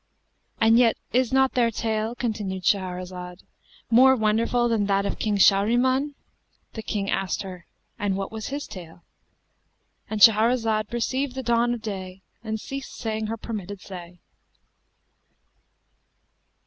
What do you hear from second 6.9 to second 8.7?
asked her "And what was his